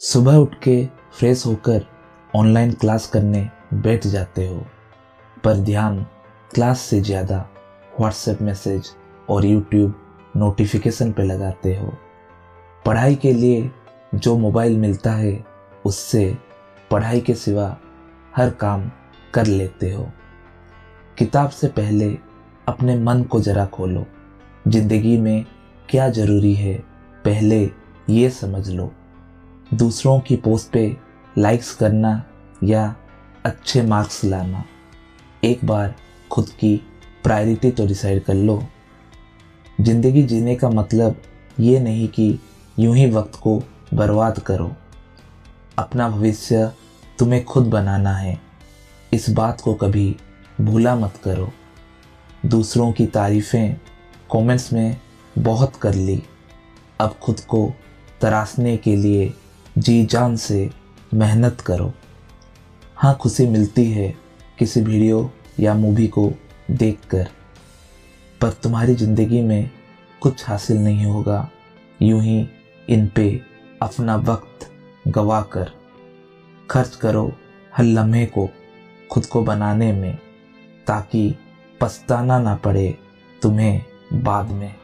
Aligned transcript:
सुबह 0.00 0.36
उठ 0.36 0.54
के 0.54 0.74
फ्रेश 1.12 1.44
होकर 1.46 1.84
ऑनलाइन 2.34 2.72
क्लास 2.72 3.06
करने 3.06 3.40
बैठ 3.74 4.06
जाते 4.06 4.46
हो। 4.46 4.56
पर 5.44 5.56
ध्यान 5.56 5.98
क्लास 6.54 6.80
से 6.80 7.00
ज़्यादा 7.00 7.38
व्हाट्सएप 8.00 8.42
मैसेज 8.42 8.90
और 9.28 9.44
यूट्यूब 9.44 9.94
नोटिफिकेशन 10.36 11.10
पे 11.12 11.22
लगाते 11.22 11.74
हो। 11.76 11.92
पढ़ाई 12.86 13.14
के 13.14 13.32
लिए 13.32 13.70
जो 14.14 14.36
मोबाइल 14.38 14.76
मिलता 14.76 15.12
है, 15.12 15.44
उससे 15.84 16.36
पढ़ाई 16.90 17.20
के 17.20 17.34
सिवा 17.34 17.76
हर 18.36 18.50
काम 18.50 18.90
कर 19.34 19.46
लेते 19.46 19.90
हो। 19.92 20.08
किताब 21.18 21.50
से 21.50 21.68
पहले 21.68 22.16
अपने 22.68 22.96
मन 22.98 23.22
को 23.22 23.40
जरा 23.40 23.66
खोलो। 23.66 24.06
ज़िंदगी 24.68 25.16
में 25.16 25.44
क्या 25.88 26.08
ज़रूरी 26.10 26.54
है, 26.54 26.74
पहले 27.24 27.70
ये 28.10 28.30
समझ 28.30 28.68
लो। 28.70 28.92
दूसरों 29.74 30.18
की 30.20 30.36
पोस्ट 30.36 30.70
पे 30.72 30.96
लाइक्स 31.38 31.74
करना 31.74 32.10
या 32.64 32.94
अच्छे 33.44 33.82
मार्क्स 33.82 34.24
लाना। 34.24 34.64
एक 35.44 35.64
बार 35.64 35.94
खुद 36.30 36.48
की 36.50 36.74
प्रायोरिटी 37.24 37.70
तो 37.70 37.86
डिसाइड 37.86 38.22
कर 38.24 38.34
लो। 38.34 38.62
ज़िंदगी 39.80 40.22
जीने 40.22 40.54
का 40.56 40.70
मतलब 40.70 41.20
ये 41.60 41.80
नहीं 41.80 42.08
कि 42.08 42.38
यूँ 42.78 42.94
ही 42.96 43.10
वक्त 43.10 43.34
को 43.34 43.56
बर्बाद 43.94 44.38
करो। 44.38 44.70
अपना 45.78 46.08
भविष्य 46.08 46.72
तुम्हें 47.18 47.44
खुद 47.44 47.66
बनाना 47.66 48.12
है। 48.12 48.38
इस 49.12 49.28
बात 49.30 49.60
को 49.60 49.74
कभी 49.74 50.14
भूला 50.60 50.94
मत 50.96 51.20
करो। 51.24 51.50
दूसरों 52.46 52.90
की 52.92 53.06
तारीफ़ें 53.06 53.76
कमेंट्स 54.32 54.72
में 54.72 54.96
बहुत 55.38 55.76
कर 55.76 55.94
ली। 55.94 56.22
अब 57.00 57.14
खुद 57.22 57.40
को 57.40 57.72
तराशने 58.20 58.76
के 58.76 58.96
लिए 58.96 59.32
जी 59.78 60.04
जान 60.04 60.36
से 60.36 60.70
मेहनत 61.14 61.60
करो। 61.60 61.92
हाँ 62.96 63.16
खुशी 63.16 63.46
मिलती 63.46 63.84
है 63.84 64.08
किसी 64.58 64.80
वीडियो 64.80 65.30
या 65.60 65.74
मूवी 65.74 66.06
को 66.08 66.32
देखकर, 66.70 67.28
पर 68.40 68.52
तुम्हारी 68.52 68.94
ज़िंदगी 68.94 69.40
में 69.40 69.70
कुछ 70.22 70.48
हासिल 70.48 70.78
नहीं 70.78 71.04
होगा। 71.04 71.48
यूँ 72.00 72.22
ही 72.22 72.38
इन 72.88 73.06
पे 73.16 73.28
अपना 73.82 74.16
वक्त 74.16 74.68
गवा 75.08 75.40
कर 75.52 75.70
खर्च 76.70 76.94
करो 76.96 77.32
हर 77.72 77.84
लम्हे 77.84 78.24
को 78.26 78.48
खुद 79.10 79.26
को 79.26 79.42
बनाने 79.42 79.92
में, 79.92 80.18
ताकि 80.86 81.34
पछताना 81.80 82.38
ना 82.38 82.54
पड़े 82.56 82.98
तुम्हें 83.42 83.82
बाद 84.14 84.50
में। 84.50 84.74